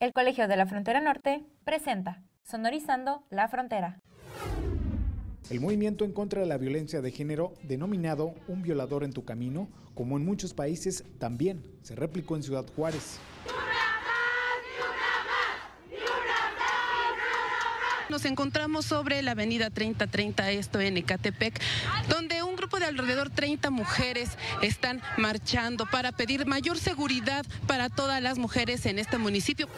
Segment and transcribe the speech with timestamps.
[0.00, 4.00] El Colegio de la Frontera Norte presenta Sonorizando la Frontera.
[5.50, 9.68] El movimiento en contra de la violencia de género, denominado Un violador en tu camino,
[9.94, 13.18] como en muchos países, también se replicó en Ciudad Juárez.
[18.08, 21.60] Nos encontramos sobre la avenida 3030, esto en Ecatepec,
[22.08, 22.37] donde
[22.88, 24.30] alrededor 30 mujeres
[24.62, 29.68] están marchando para pedir mayor seguridad para todas las mujeres en este municipio.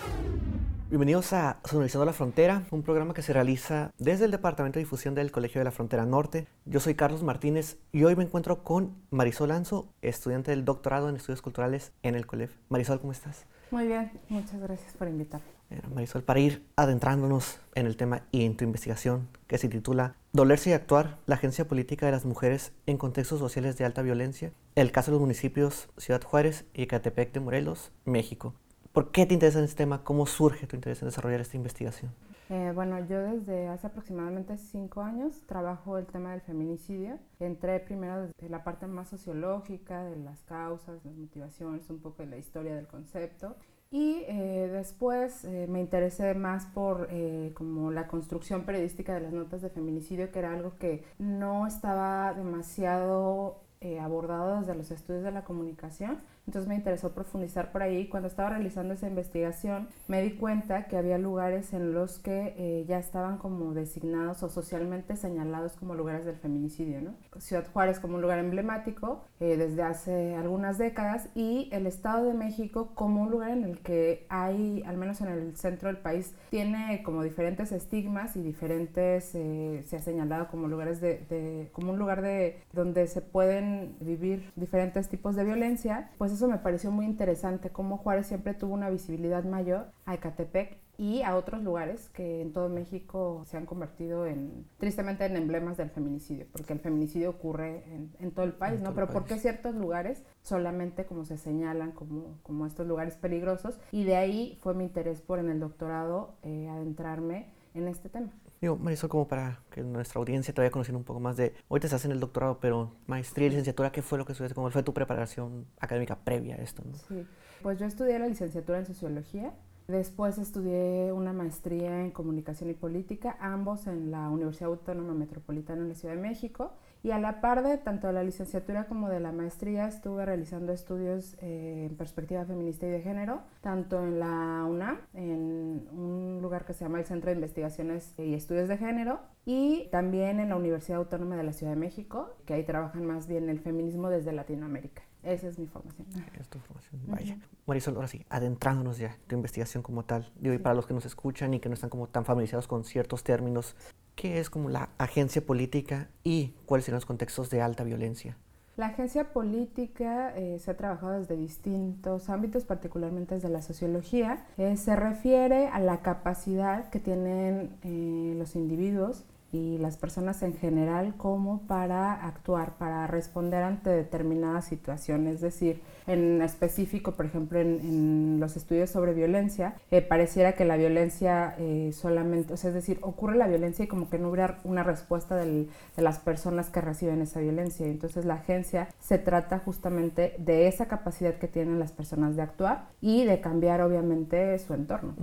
[0.88, 5.14] Bienvenidos a Sonorizando la Frontera, un programa que se realiza desde el Departamento de Difusión
[5.14, 6.48] del Colegio de la Frontera Norte.
[6.64, 11.14] Yo soy Carlos Martínez y hoy me encuentro con Marisol Anzo, estudiante del doctorado en
[11.14, 12.56] Estudios Culturales en el COLEF.
[12.68, 13.46] Marisol, ¿cómo estás?
[13.70, 15.59] Muy bien, muchas gracias por invitarme.
[15.94, 20.70] Marisol, para ir adentrándonos en el tema y en tu investigación que se titula Dolerse
[20.70, 24.92] y actuar, la agencia política de las mujeres en contextos sociales de alta violencia, el
[24.92, 28.54] caso de los municipios Ciudad Juárez y Ecatepec de Morelos, México.
[28.92, 30.02] ¿Por qué te interesa este tema?
[30.02, 32.12] ¿Cómo surge tu interés en desarrollar esta investigación?
[32.48, 37.16] Eh, bueno, yo desde hace aproximadamente cinco años trabajo el tema del feminicidio.
[37.38, 42.28] Entré primero desde la parte más sociológica, de las causas, las motivaciones, un poco de
[42.30, 43.54] la historia del concepto.
[43.92, 47.08] Y eh, después eh, me interesé más por
[47.54, 52.32] como la construcción periodística de las notas de feminicidio, que era algo que no estaba
[52.34, 53.62] demasiado
[54.02, 56.18] abordado desde los estudios de la comunicación
[56.50, 58.08] entonces me interesó profundizar por ahí.
[58.08, 62.84] Cuando estaba realizando esa investigación me di cuenta que había lugares en los que eh,
[62.88, 67.02] ya estaban como designados o socialmente señalados como lugares del feminicidio.
[67.02, 67.14] ¿no?
[67.38, 72.34] Ciudad Juárez como un lugar emblemático eh, desde hace algunas décadas y el Estado de
[72.34, 76.34] México como un lugar en el que hay, al menos en el centro del país,
[76.50, 81.92] tiene como diferentes estigmas y diferentes, eh, se ha señalado como lugares de, de, como
[81.92, 83.69] un lugar de donde se pueden
[84.00, 88.74] vivir diferentes tipos de violencia, pues eso me pareció muy interesante, cómo Juárez siempre tuvo
[88.74, 93.64] una visibilidad mayor a Ecatepec y a otros lugares que en todo México se han
[93.64, 97.84] convertido en, tristemente, en emblemas del feminicidio, porque el feminicidio ocurre
[98.18, 98.94] en, todo el país, ¿no?
[98.94, 103.80] Pero ¿por qué ciertos lugares solamente como se señalan como, como estos lugares peligrosos?
[103.92, 108.30] Y de ahí fue mi interés por en el doctorado eh, adentrarme en este tema.
[108.60, 111.80] Digo, Marisol, como para que nuestra audiencia te vaya conociendo un poco más de, hoy
[111.80, 114.54] te estás en el doctorado, pero maestría y licenciatura, ¿qué fue lo que estudiaste?
[114.54, 116.82] ¿Cómo fue tu preparación académica previa a esto?
[117.08, 117.26] Sí,
[117.62, 119.54] pues yo estudié la licenciatura en sociología,
[119.88, 125.88] después estudié una maestría en comunicación y política, ambos en la Universidad Autónoma Metropolitana en
[125.88, 129.20] la Ciudad de México, y a la par de tanto de la licenciatura como de
[129.20, 134.64] la maestría estuve realizando estudios eh, en perspectiva feminista y de género, tanto en la
[134.68, 139.20] UNAM, en un lugar que se llama el Centro de Investigaciones y Estudios de Género,
[139.46, 143.26] y también en la Universidad Autónoma de la Ciudad de México, que ahí trabajan más
[143.26, 145.02] bien el feminismo desde Latinoamérica.
[145.22, 146.06] Esa es mi formación.
[146.38, 147.38] Es tu formación, vaya.
[147.66, 150.32] Marisol, ahora sí, adentrándonos ya tu investigación como tal.
[150.40, 153.22] y para los que nos escuchan y que no están como tan familiarizados con ciertos
[153.22, 153.76] términos,
[154.20, 158.36] ¿Qué es como la agencia política y cuáles son los contextos de alta violencia?
[158.76, 164.44] La agencia política eh, se ha trabajado desde distintos ámbitos, particularmente desde la sociología.
[164.58, 170.54] Eh, se refiere a la capacidad que tienen eh, los individuos y las personas en
[170.54, 175.36] general como para actuar, para responder ante determinadas situaciones.
[175.36, 180.76] Es decir, en específico, por ejemplo, en, los estudios sobre violencia, eh, pareciera que la
[180.76, 184.58] violencia eh, solamente, o sea, es decir, ocurre la violencia y como que no hubiera
[184.64, 187.86] una respuesta de las personas que reciben esa violencia.
[187.86, 192.88] Entonces la agencia se trata justamente de esa capacidad que tienen las personas de actuar
[193.00, 195.14] y de cambiar obviamente su entorno.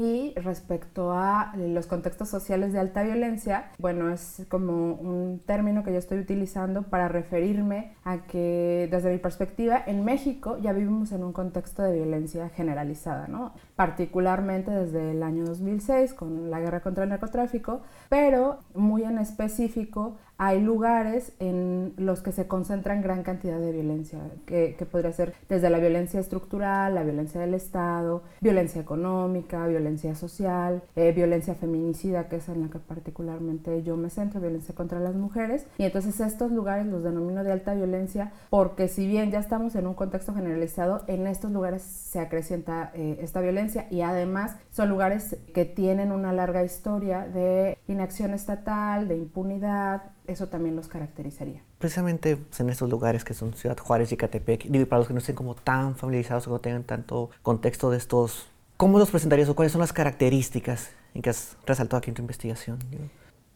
[0.00, 5.92] Y respecto a los contextos sociales de alta violencia, bueno, es como un término que
[5.92, 11.22] yo estoy utilizando para referirme a que desde mi perspectiva en México ya vivimos en
[11.22, 13.52] un contexto de violencia generalizada, ¿no?
[13.76, 20.16] Particularmente desde el año 2006 con la guerra contra el narcotráfico, pero muy en específico
[20.42, 25.68] hay lugares en los que se concentran gran cantidad de violencia, que, podría ser desde
[25.68, 32.36] la violencia estructural, la violencia del Estado, violencia económica, violencia social, eh, violencia feminicida, que
[32.36, 35.66] es en la que particularmente yo me centro, violencia contra las mujeres.
[35.76, 39.86] Y entonces estos lugares los denomino de alta violencia porque si bien ya estamos en
[39.86, 45.36] un contexto generalizado, en estos lugares se acrecienta eh, esta violencia y además son lugares
[45.52, 50.00] que tienen una larga historia de inacción estatal, de impunidad,
[50.30, 51.62] eso también los caracterizaría.
[51.78, 55.18] Precisamente en estos lugares que son Ciudad Juárez y Catepec, digo, para los que no
[55.18, 58.46] estén como tan familiarizados o no tengan tanto contexto de estos,
[58.76, 62.22] ¿cómo los presentarías o cuáles son las características en que has resaltado aquí en tu
[62.22, 62.78] investigación?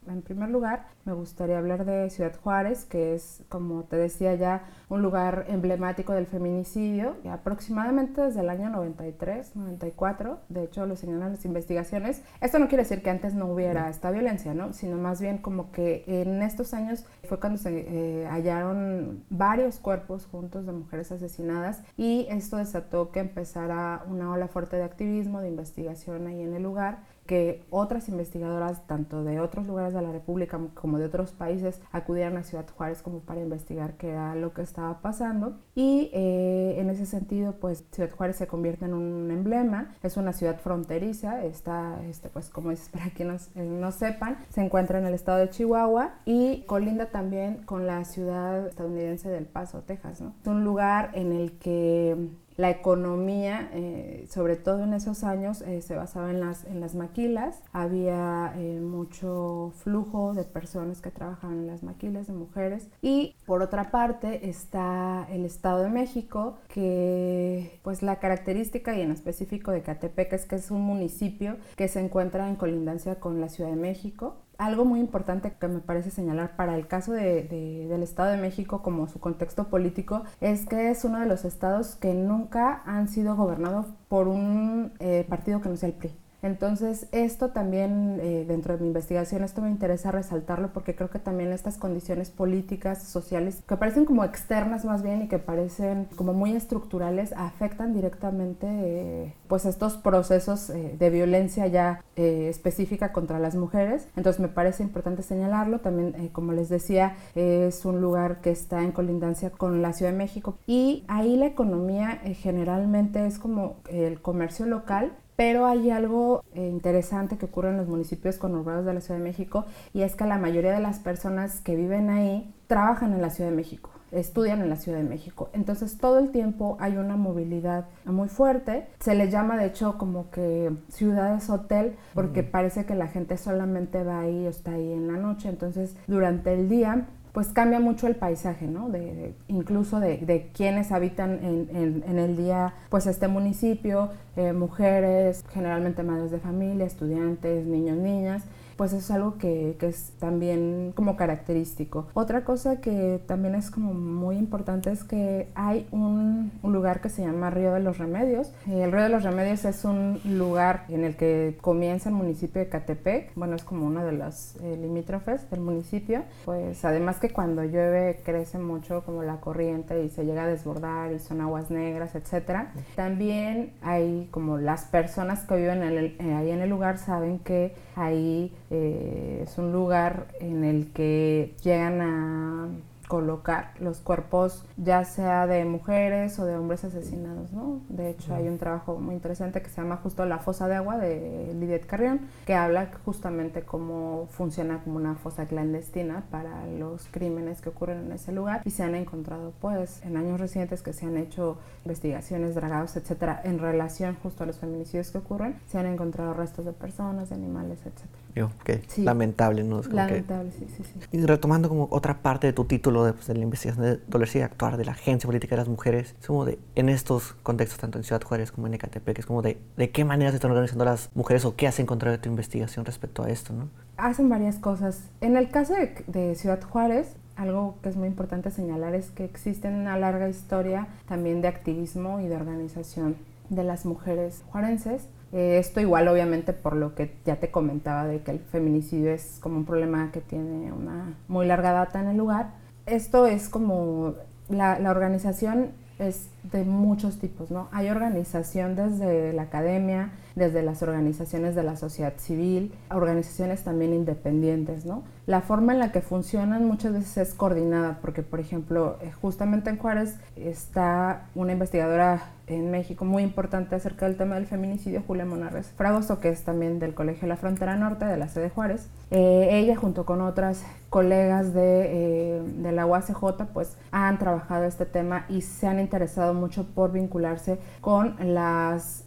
[0.07, 4.65] En primer lugar, me gustaría hablar de Ciudad Juárez, que es, como te decía ya,
[4.89, 11.33] un lugar emblemático del feminicidio, aproximadamente desde el año 93, 94, de hecho lo señalan
[11.33, 12.23] las investigaciones.
[12.41, 14.73] Esto no quiere decir que antes no hubiera esta violencia, ¿no?
[14.73, 20.27] sino más bien como que en estos años fue cuando se eh, hallaron varios cuerpos
[20.27, 25.49] juntos de mujeres asesinadas y esto desató que empezara una ola fuerte de activismo, de
[25.49, 30.61] investigación ahí en el lugar que otras investigadoras, tanto de otros lugares de la República
[30.75, 34.63] como de otros países, acudieran a Ciudad Juárez como para investigar qué era lo que
[34.63, 35.59] estaba pasando.
[35.75, 40.33] Y eh, en ese sentido, pues Ciudad Juárez se convierte en un emblema, es una
[40.33, 45.07] ciudad fronteriza, está, este, pues como dices, para quienes eh, no sepan, se encuentra en
[45.07, 50.21] el estado de Chihuahua y colinda también con la ciudad estadounidense del Paso, Texas.
[50.21, 50.35] ¿no?
[50.41, 55.83] Es un lugar en el que la economía, eh, sobre todo en esos años, eh,
[55.83, 57.63] se basaba en las, en las maquilas.
[57.73, 62.89] Había eh, mucho flujo de personas que trabajaban en las maquilas, de mujeres.
[63.03, 69.11] Y por otra parte está el Estado de México, que pues la característica y en
[69.11, 73.49] específico de Catepec es que es un municipio que se encuentra en colindancia con la
[73.49, 77.45] Ciudad de México algo muy importante que me parece señalar para el caso de,
[77.89, 81.97] del Estado de México como su contexto político es que es uno de los estados
[81.97, 86.24] que nunca han sido gobernados por un eh, partido que no sea el PRI.
[86.45, 91.19] Entonces, esto también, eh, dentro de mi investigación, esto me interesa resaltarlo porque creo que
[91.19, 96.35] también estas condiciones políticas, sociales, que parecen como externas más bien y que parecen como
[96.35, 103.55] muy estructurales, afectan directamente eh, pues estos procesos eh, de violencia ya específica contra las
[103.55, 104.07] mujeres.
[104.15, 105.81] Entonces, me parece importante señalarlo.
[105.81, 110.19] También, como les decía, es un lugar que está en colindancia con la Ciudad de
[110.19, 116.69] México y ahí la economía generalmente es como el comercio local pero hay algo eh,
[116.69, 120.25] interesante que ocurre en los municipios conurbados de la Ciudad de México y es que
[120.25, 124.63] la mayoría de las personas que viven ahí trabajan en la Ciudad de México, estudian
[124.63, 125.51] en la Ciudad de México.
[125.53, 128.87] Entonces todo el tiempo hay una movilidad muy fuerte.
[129.01, 134.03] Se le llama de hecho como que ciudades hotel porque parece que la gente solamente
[134.05, 135.49] va ahí o está ahí en la noche.
[135.49, 138.91] Entonces durante el día pues cambia mucho el paisaje, ¿no?
[138.91, 146.05] De, incluso de, quienes habitan en, en, el día, pues este municipio, eh, mujeres, generalmente
[146.05, 148.45] madres de familia, estudiantes, niños, niñas,
[148.77, 152.07] pues es algo que, que, es también como característico.
[152.15, 157.23] Otra cosa que también es como muy importante es que hay un, lugar que se
[157.23, 158.53] llama Río de los Remedios.
[158.67, 162.69] El Río de los Remedios es un lugar en el que comienza el municipio de
[162.69, 167.63] Catepec, bueno, es como uno de los eh, limítrofes del municipio, pues además que cuando
[167.63, 172.15] llueve crece mucho como la corriente y se llega a desbordar y son aguas negras,
[172.15, 172.73] etcétera.
[172.97, 178.53] También hay como las personas que viven eh, ahí en el lugar saben que ahí
[178.71, 182.69] eh, es un lugar en el que llegan a
[183.09, 187.81] colocar los cuerpos ya sea de mujeres o de hombres asesinados, ¿no?
[187.89, 190.99] De hecho hay un trabajo muy interesante que se llama justo La fosa de agua
[190.99, 197.61] de Lidet Carrión, que habla justamente cómo funciona como una fosa clandestina para los crímenes
[197.61, 201.07] que ocurren en ese lugar y se han encontrado pues en años recientes que se
[201.07, 205.87] han hecho investigaciones, dragados, etcétera, en relación justo a los feminicidios que ocurren, se han
[205.87, 208.24] encontrado restos de personas, de animales, etcétera.
[208.35, 208.51] Yo,
[208.97, 209.81] lamentable, ¿no?
[209.83, 210.99] lamentable, sí, sí, sí.
[211.13, 214.41] Y retomando como otra parte de tu título de, pues, de la investigación de dolencia
[214.41, 217.79] y actuar de la Agencia Política de las Mujeres, es como de, en estos contextos,
[217.79, 220.51] tanto en Ciudad Juárez como en Ecatepec, es como de, ¿de qué manera se están
[220.51, 223.69] organizando las mujeres o qué has encontrado de tu investigación respecto a esto, no?
[223.99, 225.11] Hacen varias cosas.
[225.21, 229.25] En el caso de, de Ciudad Juárez, algo que es muy importante señalar es que
[229.25, 233.17] existe una larga historia también de activismo y de organización
[233.55, 238.23] de las mujeres juarenses eh, esto igual obviamente por lo que ya te comentaba de
[238.23, 242.17] que el feminicidio es como un problema que tiene una muy larga data en el
[242.17, 242.53] lugar.
[242.87, 244.15] Esto es como
[244.49, 247.69] la, la organización es de muchos tipos, ¿no?
[247.73, 254.87] Hay organización desde la academia, desde las organizaciones de la sociedad civil, organizaciones también independientes,
[254.87, 255.03] ¿no?
[255.27, 259.71] La forma en la que funcionan muchas veces es coordinada, porque por ejemplo, eh, justamente
[259.71, 265.25] en Juárez está una investigadora en México muy importante acerca del tema del feminicidio, Julia
[265.25, 268.89] Monarres Fragoso, que es también del Colegio La Frontera Norte, de la sede Juárez.
[269.11, 274.85] Eh, ella junto con otras colegas de, eh, de la UACJ pues han trabajado este
[274.85, 279.05] tema y se han interesado mucho por vincularse con las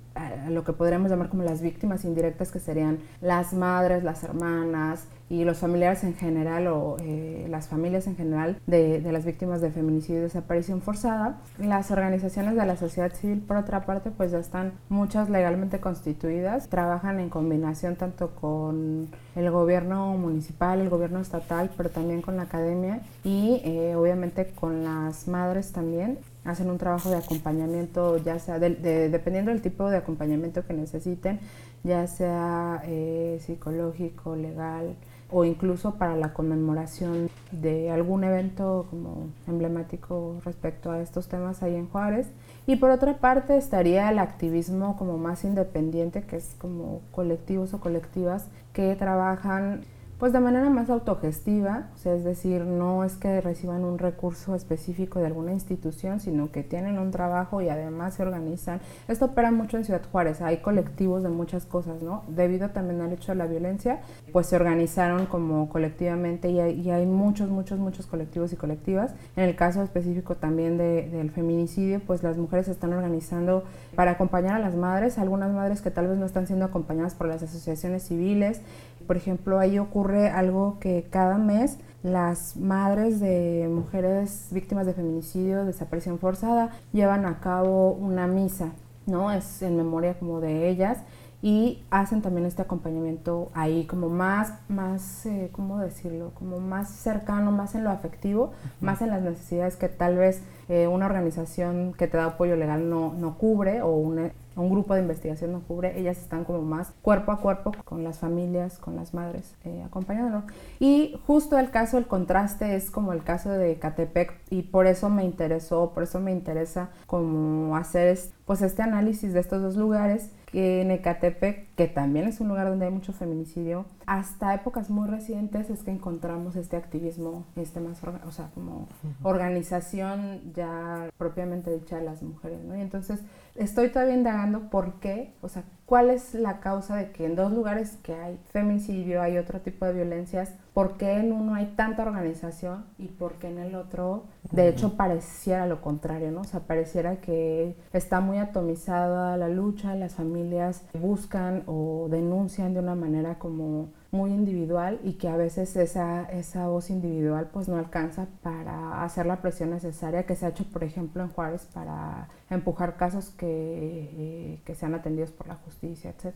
[0.50, 5.44] lo que podríamos llamar como las víctimas indirectas, que serían las madres, las hermanas y
[5.44, 9.72] los familiares en general o eh, las familias en general de, de, las víctimas de
[9.72, 11.42] feminicidio y desaparición forzada.
[11.58, 16.70] Las organizaciones de la sociedad civil, por otra parte, pues ya están muchas legalmente constituidas,
[16.70, 22.44] trabajan en combinación tanto con el gobierno municipal, el gobierno estatal, pero también con la
[22.44, 28.58] academia y eh, obviamente con las madres también hacen un trabajo de acompañamiento, ya sea
[28.58, 31.40] dependiendo del tipo de acompañamiento que necesiten,
[31.84, 34.96] ya sea eh, psicológico, legal
[35.30, 41.76] o incluso para la conmemoración de algún evento como emblemático respecto a estos temas ahí
[41.76, 42.28] en Juárez.
[42.66, 47.80] Y por otra parte estaría el activismo como más independiente, que es como colectivos o
[47.82, 49.82] colectivas que trabajan
[50.20, 55.20] pues de manera más autogestiva, o es decir, no es que reciban un recurso específico
[55.20, 58.80] de alguna institución, sino que tienen un trabajo y además se organizan.
[59.08, 62.24] Esto opera mucho en Ciudad Juárez, hay colectivos de muchas cosas, ¿no?
[62.28, 64.00] Debido también al hecho de la violencia,
[64.34, 69.14] pues se organizaron como colectivamente y hay, hay muchos, muchos, muchos colectivos y colectivas.
[69.36, 74.12] En el caso específico también de, del feminicidio, pues las mujeres se están organizando para
[74.12, 77.44] acompañar a las madres, algunas madres que tal vez no están siendo acompañadas por las
[77.44, 78.62] asociaciones civiles,
[79.08, 85.66] por ejemplo, ahí ocurre algo que cada mes las madres de mujeres víctimas de feminicidio,
[85.66, 88.72] desaparición forzada, llevan a cabo una misa,
[89.06, 89.32] ¿no?
[89.32, 91.00] Es en memoria como de ellas
[91.42, 96.32] y hacen también este acompañamiento ahí como más, más, eh, ¿cómo decirlo?
[96.34, 98.52] Como más cercano, más en lo afectivo,
[98.82, 102.90] más en las necesidades que tal vez eh, una organización que te da apoyo legal
[102.90, 106.92] no, no cubre o una un grupo de investigación no cubre, ellas están como más
[107.02, 110.46] cuerpo a cuerpo con las familias, con las madres, eh, acompañándonos.
[110.80, 115.10] Y justo el caso, el contraste es como el caso de Catepec y por eso
[115.10, 120.32] me interesó, por eso me interesa como hacer pues este análisis de estos dos lugares
[120.52, 125.08] que en Ecatepec, que también es un lugar donde hay mucho feminicidio, hasta épocas muy
[125.10, 128.88] recientes es que encontramos este activismo, este más, o sea, como
[129.24, 132.78] organización ya propiamente dicha de las mujeres, ¿no?
[132.78, 133.20] Y entonces
[133.58, 137.52] estoy todavía indagando por qué, o sea, cuál es la causa de que en dos
[137.52, 142.04] lugares que hay feminicidio, hay otro tipo de violencias, por qué en uno hay tanta
[142.04, 146.42] organización y por qué en el otro, de hecho, pareciera lo contrario, ¿no?
[146.42, 152.82] O sea, pareciera que está muy atomizada la lucha, las familias buscan o denuncian de
[152.82, 157.78] una manera como muy individual y que a veces esa, esa voz individual pues no
[157.78, 162.30] alcanza para hacer la presión necesaria que se ha hecho por ejemplo en Juárez para
[162.50, 166.36] empujar casos que, eh, que sean atendidos por la justicia, etc.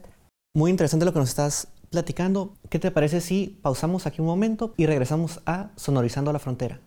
[0.54, 2.54] Muy interesante lo que nos estás platicando.
[2.70, 6.80] ¿Qué te parece si pausamos aquí un momento y regresamos a Sonorizando la Frontera?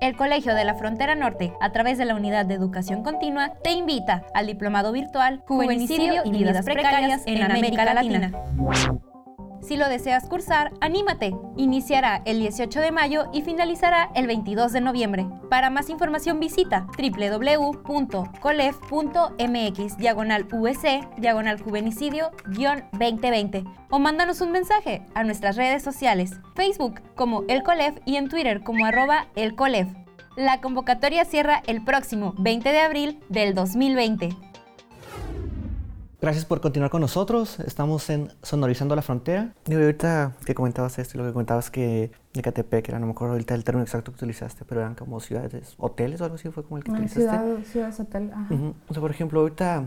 [0.00, 3.72] El Colegio de la Frontera Norte, a través de la Unidad de Educación Continua, te
[3.72, 8.32] invita al diplomado virtual Juvenicidio y Vidas Precarias en América Latina.
[9.60, 11.32] Si lo deseas cursar, anímate.
[11.56, 15.26] Iniciará el 18 de mayo y finalizará el 22 de noviembre.
[15.48, 25.56] Para más información visita www.colef.mx diagonal USC diagonal juvenicidio-2020 o mándanos un mensaje a nuestras
[25.56, 29.88] redes sociales, Facebook como El Colef y en Twitter como arroba El Colef.
[30.36, 34.49] La convocatoria cierra el próximo 20 de abril del 2020.
[36.20, 37.60] Gracias por continuar con nosotros.
[37.60, 39.54] Estamos en Sonorizando la Frontera.
[39.66, 43.54] Y ahorita que comentabas esto, lo que comentabas que Ecatepec, era, no me acuerdo ahorita
[43.54, 46.76] el término exacto que utilizaste, pero eran como ciudades, hoteles o algo así, fue como
[46.76, 47.22] el que utilizaste.
[47.22, 48.54] Ciudad, ciudades hotel, ajá.
[48.88, 49.86] O sea, por ejemplo, ahorita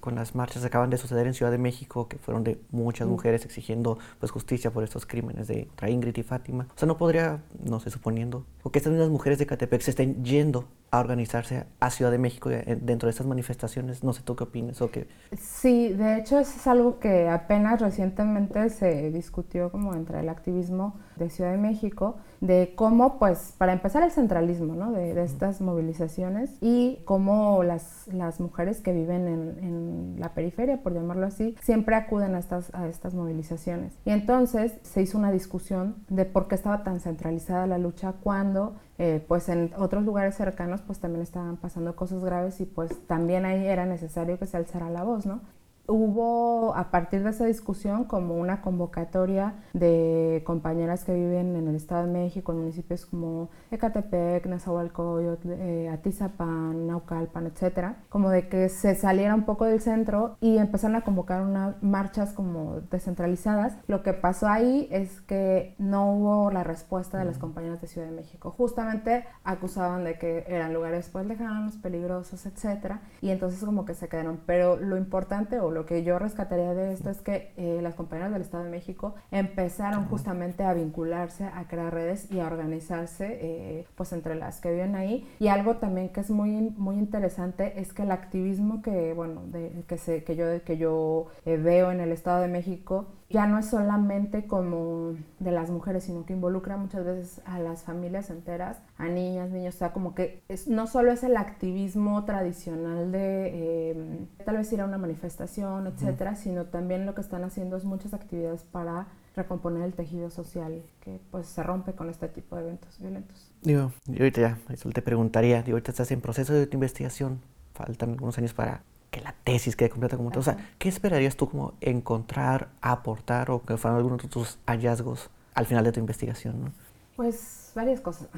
[0.00, 3.06] con las marchas que acaban de suceder en Ciudad de México, que fueron de muchas
[3.06, 6.66] mujeres exigiendo pues justicia por estos crímenes de Ingrid y Fátima.
[6.74, 9.90] O sea, no podría, no sé, suponiendo, o que estas mismas mujeres de Ecatepec se
[9.90, 10.64] estén yendo
[10.94, 14.04] a organizarse a Ciudad de México eh, dentro de estas manifestaciones.
[14.04, 15.08] No sé tú qué opinas o qué.
[15.36, 21.00] Sí, de hecho eso es algo que apenas recientemente se discutió como entre el activismo
[21.16, 24.92] de Ciudad de México, de cómo, pues, para empezar el centralismo ¿no?
[24.92, 30.92] de, estas movilizaciones y cómo las, las mujeres que viven en, en, la periferia, por
[30.92, 33.94] llamarlo así, siempre acuden a estas, a estas movilizaciones.
[34.04, 38.74] Y entonces se hizo una discusión de por qué estaba tan centralizada la lucha cuando
[38.98, 43.44] eh, pues en otros lugares cercanos pues también estaban pasando cosas graves y pues también
[43.44, 45.40] ahí era necesario que se alzara la voz, ¿no?
[45.86, 51.76] Hubo a partir de esa discusión como una convocatoria de compañeras que viven en el
[51.76, 58.68] Estado de México, en municipios como Ecatepec, Nezahualcóyotl, eh, Atizapán, Naucalpan, etcétera, como de que
[58.68, 63.76] se saliera un poco del centro y empezaron a convocar unas marchas como descentralizadas.
[63.86, 68.06] Lo que pasó ahí es que no hubo la respuesta de las compañeras de Ciudad
[68.06, 68.50] de México.
[68.50, 74.08] Justamente acusaban de que eran lugares pues lejanos, peligrosos, etcétera, y entonces como que se
[74.08, 74.40] quedaron.
[74.46, 78.32] Pero lo importante o lo que yo rescataría de esto es que eh, las compañeras
[78.32, 83.86] del Estado de México empezaron justamente a vincularse, a crear redes y a organizarse eh,
[83.96, 85.28] pues entre las que viven ahí.
[85.40, 89.84] Y algo también que es muy, muy interesante es que el activismo que, bueno, de,
[89.86, 93.58] que, se, que yo, que yo eh, veo en el Estado de México ya no
[93.58, 98.78] es solamente como de las mujeres, sino que involucra muchas veces a las familias enteras,
[98.96, 103.90] a niñas, niños, o sea, como que es, no solo es el activismo tradicional de
[103.90, 107.84] em, tal vez ir a una manifestación, etcétera, sino también lo que están haciendo es
[107.84, 112.62] muchas actividades para recomponer el tejido social que pues se rompe con este tipo de
[112.62, 113.50] eventos violentos.
[113.62, 117.40] Digo, yo ahorita ya, eso te preguntaría, digo, ahorita estás en proceso de tu investigación,
[117.72, 120.40] faltan algunos años para que la tesis quede completa como tal.
[120.40, 125.30] O sea, ¿qué esperarías tú como encontrar, aportar o que fueran algunos de tus hallazgos
[125.54, 126.64] al final de tu investigación?
[126.64, 126.72] ¿no?
[127.14, 128.28] Pues varias cosas.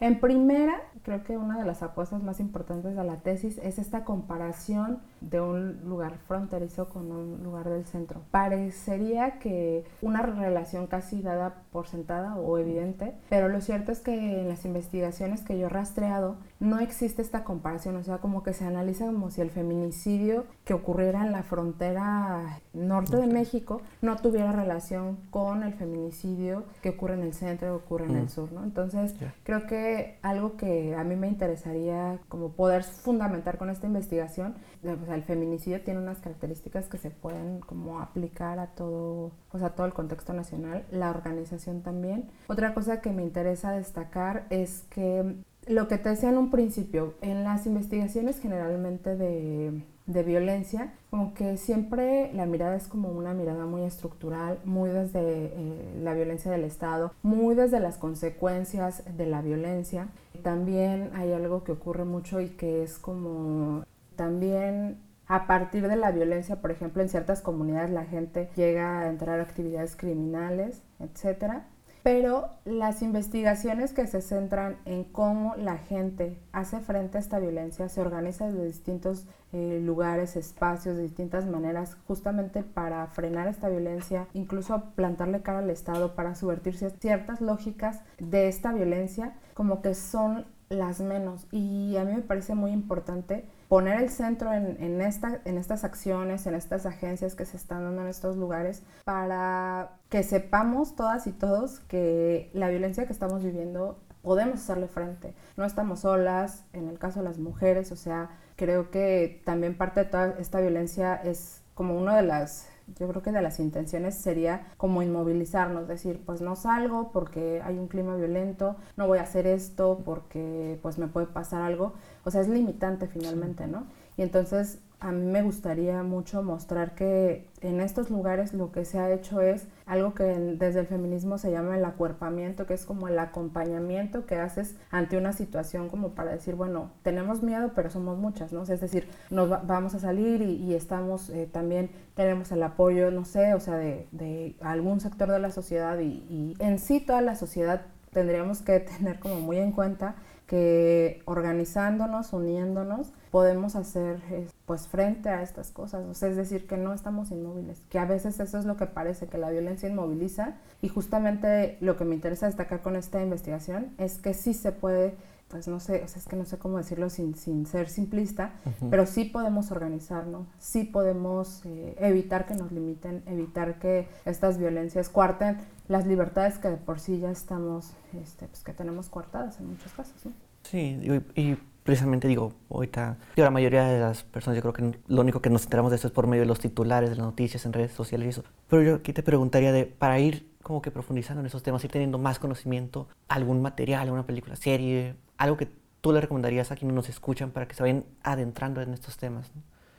[0.00, 4.04] En primera, creo que una de las apuestas más importantes de la tesis es esta
[4.04, 8.22] comparación de un lugar fronterizo con un lugar del centro.
[8.30, 14.40] Parecería que una relación casi dada por sentada o evidente, pero lo cierto es que
[14.40, 18.52] en las investigaciones que yo he rastreado no existe esta comparación, o sea, como que
[18.52, 24.16] se analiza como si el feminicidio que ocurriera en la frontera norte de México no
[24.16, 28.28] tuviera relación con el feminicidio que ocurre en el centro o ocurre en el mm.
[28.28, 28.64] sur, ¿no?
[28.64, 34.54] Entonces, creo que algo que a mí me interesaría como poder fundamentar con esta investigación,
[34.92, 39.58] o sea, el feminicidio tiene unas características que se pueden como aplicar a todo, o
[39.58, 42.30] sea, todo el contexto nacional, la organización también.
[42.48, 47.14] Otra cosa que me interesa destacar es que lo que te decía en un principio,
[47.22, 53.34] en las investigaciones generalmente de, de, violencia, como que siempre la mirada es como una
[53.34, 59.26] mirada muy estructural, muy desde eh, la violencia del Estado, muy desde las consecuencias de
[59.26, 60.08] la violencia.
[60.42, 63.84] También hay algo que ocurre mucho y que es como
[64.16, 69.08] también a partir de la violencia, por ejemplo, en ciertas comunidades la gente llega a
[69.08, 71.66] entrar a actividades criminales, etcétera
[72.06, 77.88] pero las investigaciones que se centran en cómo la gente hace frente a esta violencia
[77.88, 84.28] se organiza de distintos eh, lugares, espacios, de distintas maneras, justamente para frenar esta violencia,
[84.34, 90.46] incluso plantarle cara al Estado para subvertirse ciertas lógicas de esta violencia, como que son
[90.68, 91.48] las menos.
[91.50, 96.46] Y a mí me parece muy importante poner el centro en, esta, en estas acciones,
[96.46, 101.32] en estas agencias que se están dando en estos lugares, para que sepamos todas y
[101.32, 105.34] todos que la violencia que estamos viviendo podemos hacerle frente.
[105.56, 110.00] No estamos solas, en el caso de las mujeres, o sea, creo que también parte
[110.00, 112.68] de toda esta violencia es como una de las
[112.98, 117.78] yo creo que de las intenciones sería como inmovilizarnos, decir, pues no salgo porque hay
[117.78, 121.94] un clima violento, no voy a hacer esto porque pues me puede pasar algo,
[122.24, 123.86] o sea, es limitante finalmente, ¿no?
[124.16, 128.98] Y entonces a mí me gustaría mucho mostrar que en estos lugares lo que se
[128.98, 133.06] ha hecho es algo que desde el feminismo se llama el acuerpamiento, que es como
[133.06, 138.16] el acompañamiento que haces ante una situación como para decir, bueno, tenemos miedo, pero somos
[138.18, 138.62] muchas, ¿no?
[138.62, 143.54] es decir, nos vamos a salir y, estamos eh, también, tenemos el apoyo, no sé,
[143.54, 147.82] o sea, de, algún sector de la sociedad y, y en sí toda la sociedad
[148.12, 154.20] tendríamos que tener como muy en cuenta que organizándonos, uniéndonos, podemos hacer
[154.64, 156.04] pues frente a estas cosas.
[156.06, 158.86] O sea, es decir, que no estamos inmóviles, que a veces eso es lo que
[158.86, 160.54] parece, que la violencia inmoviliza.
[160.82, 165.14] Y justamente lo que me interesa destacar con esta investigación es que sí se puede
[165.48, 168.52] pues no sé, o sea, es que no sé cómo decirlo sin, sin ser simplista,
[168.90, 175.08] pero sí podemos organizarnos, sí podemos eh, evitar que nos limiten, evitar que estas violencias
[175.08, 179.68] cuarten las libertades que de por sí ya estamos, este, pues que tenemos coartadas en
[179.68, 180.32] muchos casos, ¿no?
[180.64, 180.98] Sí,
[181.36, 185.40] y, precisamente digo, ahorita, yo la mayoría de las personas, yo creo que lo único
[185.40, 187.72] que nos enteramos de esto es por medio de los titulares, de las noticias en
[187.72, 188.44] redes sociales y eso.
[188.68, 191.92] Pero yo aquí te preguntaría de, para ir como que profundizando en esos temas, ir
[191.92, 195.68] teniendo más conocimiento, algún material, alguna película, serie, algo que
[196.00, 199.50] tú le recomendarías a quienes nos escuchan para que se vayan adentrando en estos temas.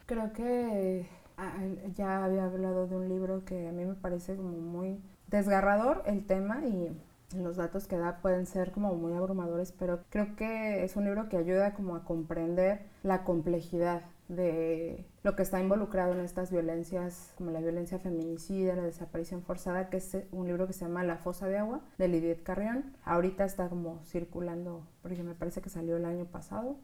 [0.06, 1.06] Creo que
[1.38, 1.54] ah,
[1.96, 6.26] ya había hablado de un libro que a mí me parece como muy desgarrador el
[6.26, 6.96] tema y
[7.36, 11.28] los datos que da pueden ser como muy abrumadores, pero creo que es un libro
[11.28, 17.34] que ayuda como a comprender la complejidad de lo que está involucrado en estas violencias,
[17.38, 21.18] como la violencia feminicida, la desaparición forzada, que es un libro que se llama La
[21.18, 22.96] fosa de agua, de Lidiet Carrión.
[23.04, 26.78] Ahorita está como circulando, porque me parece que salió el año pasado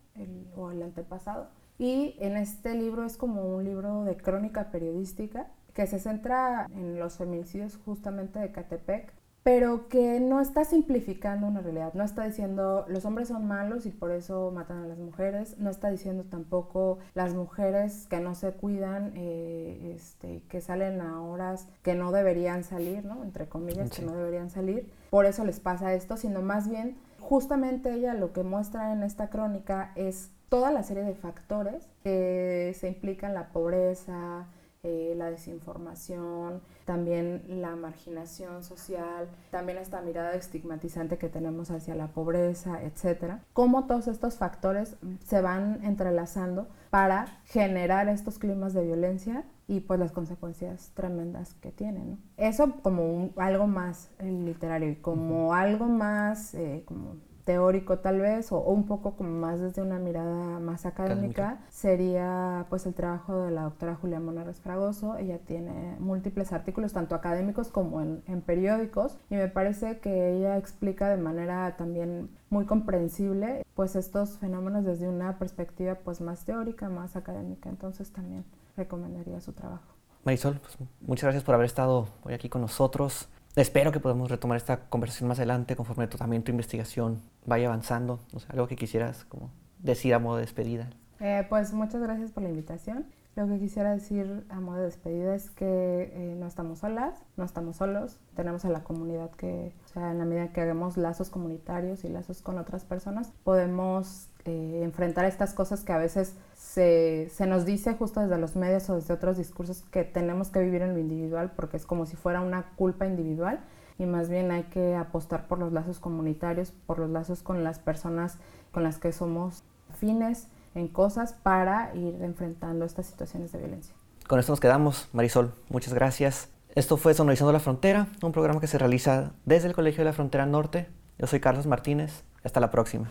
[0.55, 1.49] o el antepasado.
[1.77, 6.99] Y en este libro es como un libro de crónica periodística que se centra en
[6.99, 9.11] los feminicidios justamente de Catepec,
[9.43, 13.89] pero que no está simplificando una realidad, no está diciendo los hombres son malos y
[13.89, 18.53] por eso matan a las mujeres, no está diciendo tampoco las mujeres que no se
[18.53, 23.23] cuidan, eh, este, que salen a horas que no deberían salir, ¿no?
[23.23, 27.93] entre comillas, que no deberían salir, por eso les pasa esto, sino más bien justamente
[27.93, 32.87] ella lo que muestra en esta crónica es toda la serie de factores que se
[32.87, 34.45] implican la pobreza,
[34.85, 42.07] eh, la desinformación, también la marginación social, también esta mirada estigmatizante que tenemos hacia la
[42.07, 43.45] pobreza, etcétera.
[43.53, 50.01] Cómo todos estos factores se van entrelazando para generar estos climas de violencia y pues
[50.01, 52.19] las consecuencias tremendas que tienen.
[52.35, 58.59] Eso como algo más literario y como algo más eh, como teórico tal vez o,
[58.59, 63.63] un poco como más desde una mirada más académica, sería pues el trabajo de la
[63.63, 65.17] doctora Julia Monares Fragoso.
[65.17, 71.09] Ella tiene múltiples artículos tanto académicos como en, periódicos y me parece que ella explica
[71.09, 77.15] de manera también muy comprensible pues estos fenómenos desde una perspectiva pues más teórica, más
[77.15, 77.69] académica.
[77.69, 79.93] Entonces también recomendaría su trabajo.
[80.23, 83.29] Marisol, pues, muchas gracias por haber estado hoy aquí con nosotros.
[83.55, 88.19] Espero que podamos retomar esta conversación más adelante conforme también tu investigación vaya avanzando.
[88.33, 90.89] O sea, algo que quisieras como decir a modo de despedida.
[91.19, 93.05] Eh, pues muchas gracias por la invitación.
[93.35, 97.43] Lo que quisiera decir a modo de despedida es que eh, no estamos solas, no
[97.43, 101.31] estamos solos, tenemos a la comunidad que, o sea, en la medida que hagamos lazos
[101.31, 107.27] comunitarios y lazos con otras personas, podemos eh, enfrentar estas cosas que a veces se,
[107.33, 110.83] se, nos dice justo desde los medios o desde otros discursos que tenemos que vivir
[110.83, 113.61] en lo individual porque es como si fuera una culpa individual
[113.97, 117.79] y más bien hay que apostar por los lazos comunitarios, por los lazos con las
[117.79, 118.37] personas
[118.71, 123.93] con las que somos afines en cosas para ir enfrentando estas situaciones de violencia.
[124.27, 125.09] Con esto nos quedamos.
[125.13, 126.49] Marisol, muchas gracias.
[126.75, 130.13] Esto fue Sonorizando la Frontera, un programa que se realiza desde el Colegio de la
[130.13, 130.89] Frontera Norte.
[131.19, 132.23] Yo soy Carlos Martínez.
[132.43, 133.09] Hasta la próxima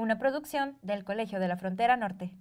[0.00, 2.32] una producción del Colegio de la Frontera Norte.